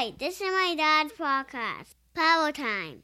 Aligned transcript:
This 0.00 0.40
is 0.40 0.48
my 0.50 0.74
dad's 0.78 1.12
podcast. 1.12 1.92
Power 2.14 2.52
time. 2.52 3.02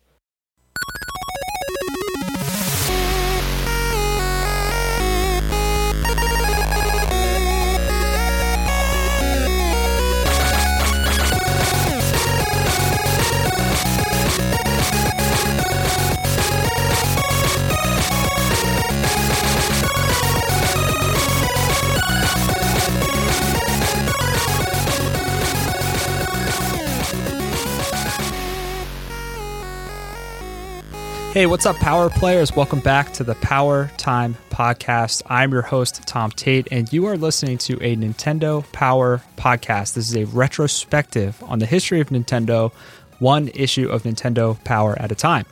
Hey, 31.37 31.45
what's 31.45 31.67
up, 31.67 31.77
Power 31.77 32.09
Players? 32.09 32.57
Welcome 32.57 32.81
back 32.81 33.13
to 33.13 33.23
the 33.23 33.35
Power 33.35 33.91
Time 33.99 34.39
Podcast. 34.49 35.21
I'm 35.27 35.53
your 35.53 35.61
host, 35.61 36.01
Tom 36.07 36.31
Tate, 36.31 36.67
and 36.71 36.91
you 36.91 37.05
are 37.05 37.19
listening 37.19 37.59
to 37.59 37.75
a 37.83 37.95
Nintendo 37.95 38.65
Power 38.73 39.21
Podcast. 39.37 39.93
This 39.93 40.09
is 40.09 40.17
a 40.17 40.25
retrospective 40.25 41.37
on 41.43 41.59
the 41.59 41.67
history 41.67 42.01
of 42.01 42.09
Nintendo, 42.09 42.73
one 43.19 43.49
issue 43.49 43.87
of 43.91 44.05
Nintendo 44.05 44.57
Power 44.65 44.99
at 44.99 45.13
a 45.13 45.15
time. 45.15 45.45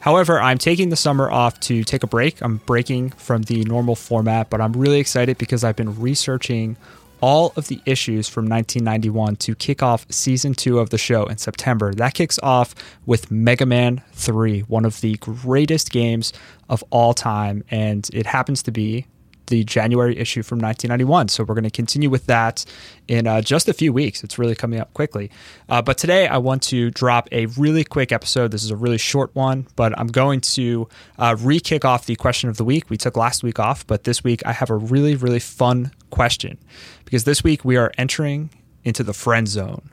However, 0.00 0.38
I'm 0.38 0.58
taking 0.58 0.90
the 0.90 0.96
summer 0.96 1.30
off 1.30 1.58
to 1.60 1.82
take 1.82 2.02
a 2.02 2.06
break. 2.06 2.42
I'm 2.42 2.58
breaking 2.58 3.12
from 3.12 3.40
the 3.44 3.64
normal 3.64 3.96
format, 3.96 4.50
but 4.50 4.60
I'm 4.60 4.74
really 4.74 5.00
excited 5.00 5.38
because 5.38 5.64
I've 5.64 5.76
been 5.76 5.98
researching 5.98 6.76
all 7.22 7.52
of 7.56 7.68
the 7.68 7.80
issues 7.86 8.28
from 8.28 8.46
1991 8.46 9.36
to 9.36 9.54
kick 9.54 9.82
off 9.82 10.04
season 10.10 10.52
two 10.52 10.80
of 10.80 10.90
the 10.90 10.98
show 10.98 11.24
in 11.26 11.38
September. 11.38 11.94
That 11.94 12.14
kicks 12.14 12.38
off 12.42 12.74
with 13.06 13.30
Mega 13.30 13.64
Man 13.64 14.02
3, 14.12 14.60
one 14.62 14.84
of 14.84 15.00
the 15.00 15.14
greatest 15.18 15.90
games 15.92 16.32
of 16.68 16.84
all 16.90 17.14
time. 17.14 17.64
And 17.70 18.10
it 18.12 18.26
happens 18.26 18.62
to 18.64 18.72
be 18.72 19.06
the 19.52 19.62
January 19.64 20.16
issue 20.16 20.42
from 20.42 20.60
1991. 20.60 21.28
So 21.28 21.44
we're 21.44 21.54
going 21.54 21.64
to 21.64 21.70
continue 21.70 22.08
with 22.08 22.24
that 22.24 22.64
in 23.06 23.26
uh, 23.26 23.42
just 23.42 23.68
a 23.68 23.74
few 23.74 23.92
weeks. 23.92 24.24
It's 24.24 24.38
really 24.38 24.54
coming 24.54 24.80
up 24.80 24.94
quickly. 24.94 25.30
Uh, 25.68 25.82
but 25.82 25.98
today 25.98 26.26
I 26.26 26.38
want 26.38 26.62
to 26.64 26.90
drop 26.90 27.28
a 27.30 27.44
really 27.46 27.84
quick 27.84 28.12
episode. 28.12 28.50
This 28.50 28.64
is 28.64 28.70
a 28.70 28.76
really 28.76 28.96
short 28.96 29.34
one, 29.34 29.66
but 29.76 29.96
I'm 29.98 30.06
going 30.06 30.40
to 30.56 30.88
uh, 31.18 31.36
re 31.38 31.60
kick 31.60 31.84
off 31.84 32.06
the 32.06 32.16
question 32.16 32.48
of 32.48 32.56
the 32.56 32.64
week. 32.64 32.88
We 32.88 32.96
took 32.96 33.14
last 33.14 33.42
week 33.42 33.58
off, 33.58 33.86
but 33.86 34.04
this 34.04 34.24
week 34.24 34.40
I 34.46 34.52
have 34.52 34.70
a 34.70 34.74
really, 34.76 35.16
really 35.16 35.38
fun 35.38 35.90
question 36.08 36.56
because 37.04 37.24
this 37.24 37.44
week 37.44 37.62
we 37.62 37.76
are 37.76 37.92
entering 37.98 38.48
into 38.84 39.04
the 39.04 39.12
friend 39.12 39.46
zone. 39.46 39.90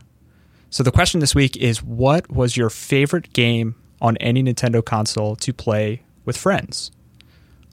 So 0.70 0.84
the 0.84 0.92
question 0.92 1.20
this 1.20 1.36
week 1.36 1.58
is 1.58 1.84
what 1.84 2.32
was 2.32 2.56
your 2.56 2.70
favorite 2.70 3.34
game 3.34 3.76
on 4.02 4.16
any 4.18 4.42
Nintendo 4.42 4.84
console 4.84 5.36
to 5.36 5.52
play 5.52 6.04
with 6.24 6.38
friends? 6.38 6.92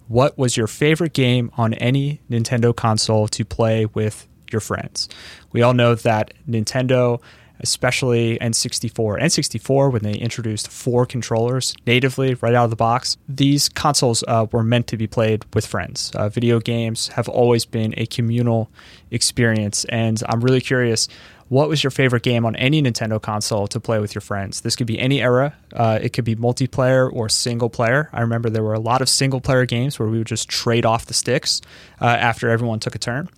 What 0.08 0.38
was 0.38 0.56
your 0.56 0.68
favorite 0.68 1.12
game 1.12 1.50
on 1.56 1.74
any 1.74 2.20
Nintendo 2.30 2.74
console 2.74 3.26
to 3.28 3.44
play 3.44 3.86
with 3.86 4.28
your 4.52 4.60
friends? 4.60 5.08
We 5.52 5.62
all 5.62 5.74
know 5.74 5.96
that 5.96 6.32
Nintendo, 6.48 7.20
especially 7.58 8.38
N64, 8.38 9.20
N64, 9.20 9.92
when 9.92 10.02
they 10.02 10.14
introduced 10.14 10.68
four 10.68 11.06
controllers 11.06 11.74
natively 11.86 12.34
right 12.34 12.54
out 12.54 12.64
of 12.64 12.70
the 12.70 12.76
box, 12.76 13.16
these 13.28 13.68
consoles 13.68 14.22
uh, 14.28 14.46
were 14.52 14.62
meant 14.62 14.86
to 14.88 14.96
be 14.96 15.08
played 15.08 15.44
with 15.54 15.66
friends. 15.66 16.12
Uh, 16.14 16.28
video 16.28 16.60
games 16.60 17.08
have 17.08 17.28
always 17.28 17.64
been 17.64 17.92
a 17.96 18.06
communal 18.06 18.70
experience, 19.10 19.84
and 19.86 20.22
I'm 20.28 20.40
really 20.40 20.60
curious 20.60 21.08
what 21.48 21.68
was 21.68 21.84
your 21.84 21.90
favorite 21.90 22.22
game 22.22 22.44
on 22.44 22.56
any 22.56 22.82
Nintendo 22.82 23.20
console 23.22 23.66
to 23.68 23.78
play 23.78 24.00
with 24.00 24.14
your 24.14 24.22
friends? 24.22 24.62
This 24.62 24.74
could 24.74 24.86
be 24.86 24.98
any 24.98 25.22
era. 25.22 25.54
Uh, 25.72 25.98
it 26.02 26.12
could 26.12 26.24
be 26.24 26.34
multiplayer 26.34 27.12
or 27.12 27.28
single 27.28 27.70
player. 27.70 28.08
I 28.12 28.20
remember 28.20 28.50
there 28.50 28.64
were 28.64 28.74
a 28.74 28.80
lot 28.80 29.00
of 29.00 29.08
single 29.08 29.40
player 29.40 29.64
games 29.64 29.98
where 29.98 30.08
we 30.08 30.18
would 30.18 30.26
just 30.26 30.48
trade 30.48 30.84
off 30.84 31.06
the 31.06 31.14
sticks 31.14 31.60
uh, 32.00 32.06
after 32.06 32.50
everyone 32.50 32.80
took 32.80 32.94
a 32.94 32.98
turn. 32.98 33.28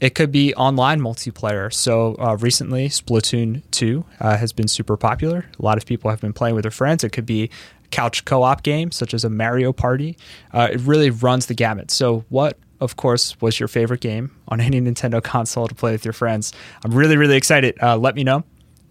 It 0.00 0.14
could 0.14 0.32
be 0.32 0.54
online 0.54 1.00
multiplayer. 1.00 1.70
So 1.72 2.16
uh, 2.18 2.36
recently, 2.40 2.88
Splatoon 2.88 3.62
2 3.70 4.04
uh, 4.20 4.36
has 4.38 4.52
been 4.54 4.66
super 4.66 4.96
popular. 4.96 5.44
A 5.58 5.62
lot 5.62 5.76
of 5.76 5.84
people 5.84 6.10
have 6.10 6.22
been 6.22 6.32
playing 6.32 6.54
with 6.54 6.62
their 6.62 6.70
friends. 6.70 7.04
It 7.04 7.10
could 7.10 7.26
be 7.26 7.50
couch 7.90 8.24
co 8.24 8.42
op 8.42 8.62
games 8.62 8.96
such 8.96 9.12
as 9.12 9.24
a 9.24 9.30
Mario 9.30 9.74
Party. 9.74 10.16
Uh, 10.54 10.68
it 10.72 10.80
really 10.80 11.10
runs 11.10 11.46
the 11.46 11.54
gamut. 11.54 11.90
So, 11.90 12.24
what 12.30 12.56
of 12.80 12.96
course, 12.96 13.40
was 13.40 13.60
your 13.60 13.68
favorite 13.68 14.00
game 14.00 14.36
on 14.48 14.60
any 14.60 14.80
Nintendo 14.80 15.22
console 15.22 15.68
to 15.68 15.74
play 15.74 15.92
with 15.92 16.04
your 16.04 16.12
friends. 16.12 16.52
I'm 16.84 16.92
really, 16.92 17.16
really 17.16 17.36
excited. 17.36 17.76
Uh, 17.82 17.96
let 17.96 18.14
me 18.14 18.24
know. 18.24 18.44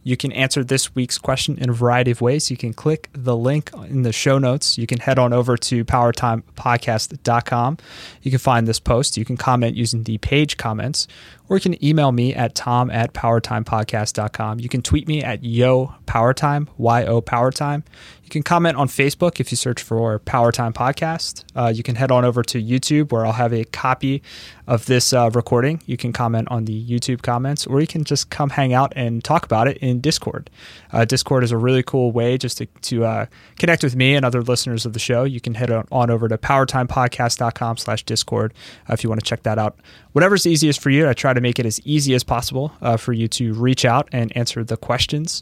You 0.04 0.16
can 0.16 0.32
answer 0.32 0.64
this 0.64 0.96
week's 0.96 1.18
question 1.18 1.58
in 1.58 1.70
a 1.70 1.74
variety 1.74 2.12
of 2.12 2.22
ways. 2.22 2.50
You 2.50 2.58
can 2.58 2.74
click 2.74 3.10
the 3.14 3.36
link 3.36 3.70
in 3.90 4.04
the 4.04 4.14
show 4.14 4.40
notes. 4.40 4.78
You 4.78 4.88
can 4.88 5.00
head 5.00 5.20
on 5.20 5.34
over 5.34 5.58
to 5.58 5.84
powertimepodcast.com. 5.84 7.78
You 8.22 8.32
can 8.32 8.40
find 8.40 8.68
this 8.68 8.80
post. 8.80 9.18
You 9.18 9.26
can 9.26 9.38
comment 9.38 9.76
using 9.76 10.04
the 10.04 10.18
page 10.20 10.58
comments, 10.58 11.08
or 11.50 11.58
you 11.58 11.62
can 11.62 11.84
email 11.84 12.12
me 12.12 12.34
at 12.34 12.56
tom 12.56 12.90
at 12.90 13.14
powertimepodcast.com. 13.14 14.60
You 14.60 14.70
can 14.70 14.82
tweet 14.82 15.08
me 15.08 15.22
at 15.22 15.44
yo 15.44 15.94
powertime, 16.06 16.68
Y-O 16.78 17.22
powertime. 17.22 17.84
You 18.30 18.32
can 18.32 18.44
comment 18.44 18.78
on 18.78 18.88
Facebook 18.88 19.40
if 19.40 19.50
you 19.50 19.58
search 19.58 19.82
for 19.82 20.20
Power 20.20 20.52
Time 20.52 20.72
Podcast. 20.72 21.46
Uh, 21.56 21.74
you 21.74 21.82
can 21.82 21.96
head 21.96 22.12
on 22.12 22.24
over 22.24 22.44
to 22.44 22.62
YouTube 22.62 23.12
where 23.12 23.26
I'll 23.26 23.32
have 23.32 23.52
a 23.52 23.64
copy 23.64 24.22
of 24.68 24.86
this 24.86 25.14
uh, 25.14 25.32
recording. 25.34 25.82
You 25.88 25.98
can 25.98 26.14
comment 26.14 26.48
on 26.52 26.66
the 26.66 26.88
YouTube 26.88 27.24
comments, 27.24 27.66
or 27.66 27.82
you 27.82 27.88
can 27.88 28.04
just 28.04 28.30
come 28.30 28.52
hang 28.52 28.72
out 28.72 28.94
and 28.96 29.24
talk 29.24 29.46
about 29.46 29.68
it 29.68 29.80
in 29.80 30.00
Discord. 30.00 30.52
Uh, 30.94 31.06
Discord 31.06 31.44
is 31.44 31.52
a 31.52 31.58
really 31.58 31.82
cool 31.82 32.12
way 32.12 32.38
just 32.38 32.60
to, 32.60 32.68
to 32.68 33.04
uh, 33.04 33.26
connect 33.58 33.82
with 33.82 33.96
me 33.96 34.14
and 34.14 34.24
other 34.24 34.44
listeners 34.44 34.86
of 34.86 34.94
the 34.94 35.00
show. 35.00 35.24
You 35.24 35.42
can 35.42 35.56
head 35.56 35.72
on, 35.72 36.12
over 36.12 36.28
to 36.28 36.38
powertimepodcast.com 36.38 37.78
slash 37.78 38.04
Discord 38.04 38.54
uh, 38.88 38.94
if 38.94 39.04
you 39.04 39.10
want 39.10 39.20
to 39.20 39.26
check 39.28 39.42
that 39.42 39.58
out. 39.58 39.80
Whatever's 40.12 40.46
easiest 40.46 40.82
for 40.82 40.92
you, 40.92 41.10
I 41.10 41.14
try 41.14 41.34
to 41.34 41.42
make 41.42 41.58
it 41.58 41.66
as 41.66 41.82
easy 41.84 42.14
as 42.14 42.24
possible 42.24 42.74
uh, 42.80 42.96
for 42.96 43.12
you 43.12 43.28
to 43.30 43.56
reach 43.56 43.86
out 43.86 44.08
and 44.12 44.32
answer 44.38 44.64
the 44.64 44.78
questions, 44.78 45.42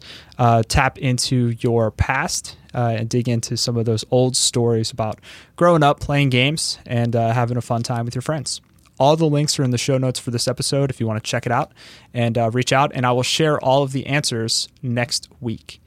tap 0.70 0.98
into 1.00 1.54
your 1.60 1.92
past 1.92 2.56
uh, 2.78 2.96
and 2.98 3.10
dig 3.10 3.28
into 3.28 3.58
some 3.58 3.76
of 3.76 3.86
those 3.86 4.06
old 4.12 4.38
stories 4.38 4.92
about 4.92 5.20
growing 5.56 5.82
up 5.82 6.00
playing 6.00 6.30
games 6.30 6.78
and 6.86 7.16
uh, 7.16 7.34
having 7.34 7.58
a 7.58 7.62
fun 7.62 7.82
time 7.82 8.06
with 8.06 8.14
your 8.14 8.22
friends. 8.22 8.62
All 9.00 9.16
the 9.16 9.26
links 9.26 9.60
are 9.60 9.64
in 9.64 9.72
the 9.72 9.78
show 9.78 9.98
notes 9.98 10.20
for 10.20 10.32
this 10.32 10.48
episode 10.48 10.92
if 10.92 11.00
you 11.00 11.08
want 11.08 11.22
to 11.24 11.28
check 11.30 11.48
it 11.48 11.52
out 11.52 11.72
and 12.14 12.38
uh, 12.38 12.52
reach 12.52 12.72
out, 12.72 12.92
and 12.94 13.06
I 13.06 13.12
will 13.12 13.24
share 13.24 13.60
all 13.60 13.82
of 13.82 13.92
the 13.92 14.06
answers 14.06 14.70
next 14.84 15.28
week. 15.42 15.82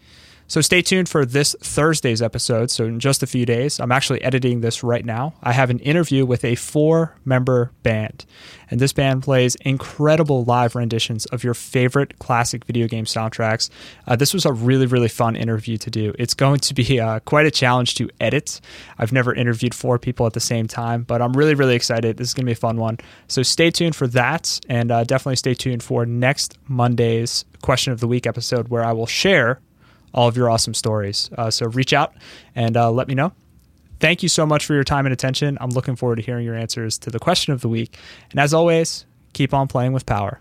So 0.51 0.61
stay 0.61 0.83
tuned 0.83 1.09
for 1.09 1.25
this 1.25 1.55
Thursday's 1.61 2.21
episode. 2.21 2.73
So, 2.73 2.85
in 2.85 2.99
just 2.99 3.23
a 3.23 3.27
few 3.29 3.47
days, 3.47 3.79
I'm 3.79 3.93
actually 3.93 4.21
editing 4.23 4.63
this 4.63 4.83
right 4.83 5.05
now. 5.05 5.35
I 5.45 5.53
have 5.53 5.71
an 5.71 5.79
interview 5.79 6.27
with 6.27 6.45
a 6.45 6.57
four 6.57 7.15
member 7.25 7.71
band, 7.85 8.27
and 8.69 8.81
this 8.81 8.93
band 8.93 9.23
plays 9.23 9.55
incredible 9.61 10.43
live 10.43 10.75
renditions 10.75 11.25
of 11.27 11.45
your 11.45 11.55
favorite 11.55 12.19
classic 12.19 12.65
video 12.65 12.89
game 12.89 13.05
soundtracks. 13.05 13.71
Uh, 14.09 14.17
this 14.17 14.35
was 14.35 14.45
a 14.45 14.53
really, 14.53 14.87
really 14.87 15.07
fun 15.07 15.37
interview 15.37 15.77
to 15.77 15.89
do. 15.89 16.13
It's 16.19 16.35
going 16.35 16.59
to 16.59 16.75
be 16.75 16.99
uh, 16.99 17.21
quite 17.21 17.47
a 17.47 17.53
challenge 17.53 17.95
to 17.95 18.11
edit. 18.19 18.61
I've 18.99 19.13
never 19.13 19.33
interviewed 19.33 19.73
four 19.73 20.01
people 20.01 20.27
at 20.27 20.33
the 20.33 20.41
same 20.41 20.67
time, 20.67 21.05
but 21.05 21.23
I'm 21.23 21.33
really, 21.33 21.55
really 21.55 21.77
excited. 21.77 22.17
This 22.17 22.27
is 22.27 22.35
going 22.35 22.47
to 22.47 22.51
be 22.51 22.55
a 22.55 22.57
fun 22.57 22.77
one. 22.77 22.99
So, 23.29 23.45
stay 23.45 23.71
tuned 23.71 23.95
for 23.95 24.09
that, 24.09 24.59
and 24.69 24.91
uh, 24.91 25.05
definitely 25.05 25.37
stay 25.37 25.55
tuned 25.55 25.85
for 25.85 26.05
next 26.05 26.59
Monday's 26.67 27.45
question 27.63 27.93
of 27.93 28.01
the 28.01 28.09
week 28.09 28.27
episode 28.27 28.67
where 28.67 28.83
I 28.83 28.91
will 28.91 29.07
share 29.07 29.61
all 30.15 30.29
of 30.29 30.37
your 30.37 30.51
awesome 30.51 30.75
stories. 30.75 31.31
Uh, 31.37 31.51
so 31.51 31.67
reach 31.67 31.93
out 31.93 32.15
and 32.55 32.77
uh, 32.77 32.91
let 32.91 33.09
me 33.09 33.15
know. 33.15 33.33
Thank 34.01 34.23
you 34.23 34.29
so 34.29 34.47
much 34.47 34.65
for 34.65 34.75
your 34.75 34.85
time 34.85 35.05
and 35.07 35.13
attention. 35.13 35.59
I'm 35.61 35.71
looking 35.71 35.95
forward 35.95 36.17
to 36.17 36.23
hearing 36.23 36.45
your 36.45 36.55
answers 36.57 36.99
to 36.99 37.11
the 37.11 37.19
question 37.19 37.53
of 37.53 37.61
the 37.61 37.69
week. 37.69 37.99
And 38.31 38.41
as 38.41 38.55
always, 38.55 39.05
keep 39.35 39.53
on 39.53 39.69
playing 39.69 39.93
with 39.93 40.07
power. 40.07 40.41